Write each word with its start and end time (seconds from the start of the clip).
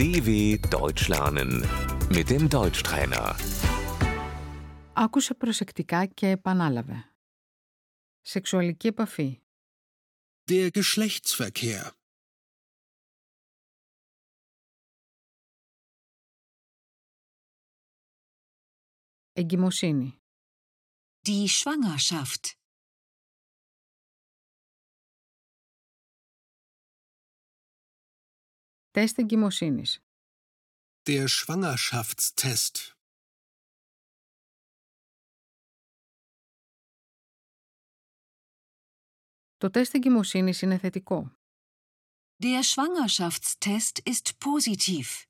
DW 0.00 0.58
Deutsch 0.70 1.08
lernen 1.08 1.50
mit 2.16 2.30
dem 2.30 2.48
Deutschtrainer. 2.48 3.36
Άκουσε 4.92 5.34
προσεκτικά 5.34 6.06
και 6.06 6.28
επανάλαβε. 6.28 7.14
Σεξουαλική 8.20 8.86
επαφή. 8.86 9.42
Der 10.50 10.70
Geschlechtsverkehr. 10.70 11.90
Εγκυμοσύνη. 19.32 20.18
Die 21.28 21.48
Schwangerschaft. 21.48 22.59
Τεστ 28.90 29.18
εγκυμοσύνης. 29.18 30.00
Der 31.02 31.26
Schwangerschaftstest. 31.28 32.94
Το 39.56 39.70
τεστ 39.70 39.94
εγκυμοσύνης 39.94 40.62
είναι 40.62 40.78
θετικό. 40.78 41.36
Der 42.42 42.62
Schwangerschaftstest 42.62 44.02
ist 44.04 44.38
positiv. 44.44 45.24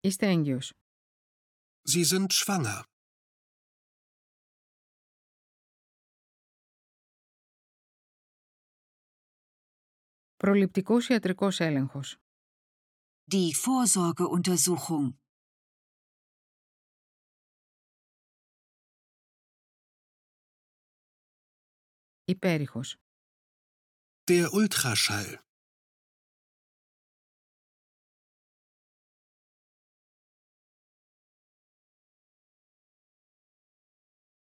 Είστε 0.00 0.26
έγκυος. 0.26 0.72
Sie 1.86 2.04
sind 2.04 2.32
schwanger. 2.32 2.84
Προληπτικός 10.36 11.08
ιατρικός 11.08 11.60
έλεγχος. 11.60 12.16
Die 13.30 13.52
Vorsorgeuntersuchung. 13.54 15.18
Υπέρηχος. 22.24 22.96
Der 24.30 24.48
Ultraschall. 24.52 25.44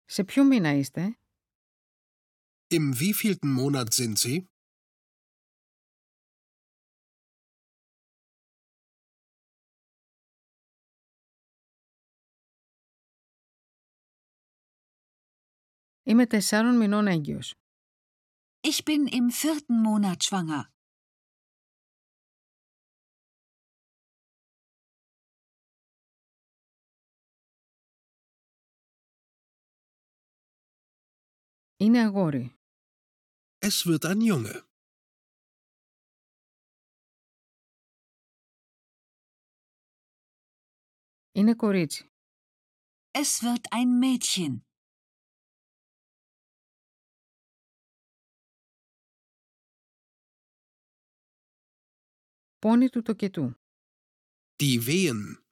Σε 0.08 0.24
ποιο 0.24 0.44
μήνα 0.44 0.72
είστε? 0.72 1.18
Im 2.74 2.94
wievielten 3.00 3.52
Monat 3.58 3.92
sind 3.92 4.18
Sie? 4.18 4.44
Είμαι 16.02 16.26
τεσσάρων 16.26 16.76
μηνών 16.76 17.06
έγκυος. 17.06 17.54
Ich 18.60 18.84
bin 18.84 19.06
im 19.06 19.30
vierten 19.30 19.82
Monat 19.82 20.24
schwanger. 20.24 20.75
Είναι 31.76 32.02
αγόρι. 32.02 32.56
Es 33.58 33.86
wird 33.86 34.04
ein 34.04 34.20
Junge. 34.20 34.60
Είναι 41.32 41.54
κορίτσι. 41.54 42.10
Es 43.10 43.42
wird 43.42 43.68
ein 43.70 43.98
Mädchen. 43.98 44.60
Πόνι 52.58 52.88
του 52.88 53.02
τοκετού. 53.02 53.54
Die 54.62 54.86
Wehen. 54.86 55.45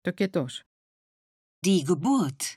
Τοκετός. 0.00 0.62
Die 1.66 1.82
Geburt. 1.84 2.54